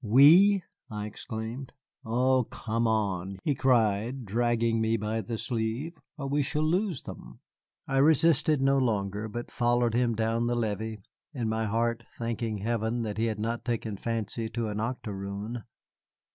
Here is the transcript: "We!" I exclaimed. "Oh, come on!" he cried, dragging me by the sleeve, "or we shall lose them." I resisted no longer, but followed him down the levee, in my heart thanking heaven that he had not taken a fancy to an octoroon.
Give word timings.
"We!" 0.03 0.63
I 0.89 1.05
exclaimed. 1.05 1.73
"Oh, 2.03 2.45
come 2.49 2.87
on!" 2.87 3.37
he 3.43 3.53
cried, 3.53 4.25
dragging 4.25 4.81
me 4.81 4.97
by 4.97 5.21
the 5.21 5.37
sleeve, 5.37 5.99
"or 6.17 6.25
we 6.25 6.41
shall 6.41 6.63
lose 6.63 7.03
them." 7.03 7.39
I 7.87 7.97
resisted 7.97 8.63
no 8.63 8.79
longer, 8.79 9.27
but 9.27 9.51
followed 9.51 9.93
him 9.93 10.15
down 10.15 10.47
the 10.47 10.55
levee, 10.55 11.03
in 11.35 11.49
my 11.49 11.65
heart 11.67 12.01
thanking 12.17 12.57
heaven 12.57 13.03
that 13.03 13.19
he 13.19 13.25
had 13.25 13.37
not 13.37 13.63
taken 13.63 13.93
a 13.93 13.97
fancy 14.01 14.49
to 14.49 14.69
an 14.69 14.79
octoroon. 14.79 15.65